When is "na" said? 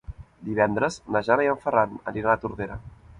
1.15-1.21